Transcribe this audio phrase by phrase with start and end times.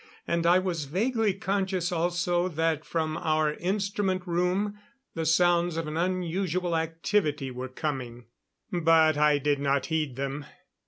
[0.25, 4.79] And I was vaguely conscious also that from our instrument room
[5.13, 8.25] the sounds of an unusual activity were coming.
[8.71, 10.45] But I did not heed them.